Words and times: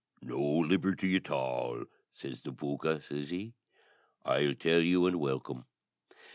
"No 0.23 0.41
liberty 0.41 1.15
at 1.15 1.29
all," 1.29 1.83
says 2.11 2.41
the 2.41 2.51
pooka, 2.51 3.03
says 3.03 3.29
he: 3.29 3.53
"I'll 4.25 4.55
tell 4.55 4.79
you, 4.81 5.05
and 5.05 5.19
welcome. 5.19 5.65